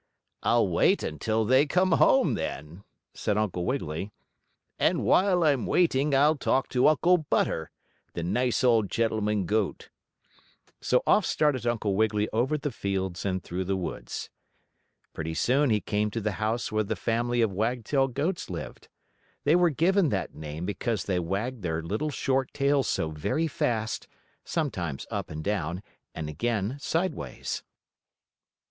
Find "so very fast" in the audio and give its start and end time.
22.87-24.07